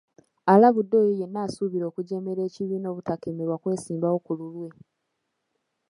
Alabudde 0.53 0.95
oyo 1.01 1.11
yenna 1.19 1.39
asuubira 1.47 1.85
okujeemera 1.87 2.41
ekibiina 2.49 2.87
obutakemebwa 2.89 3.59
kwesimbawo 3.61 4.17
ku 4.25 4.31
lulwe. 4.39 4.69